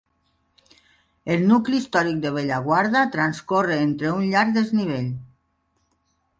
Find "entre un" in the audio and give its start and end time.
3.85-4.27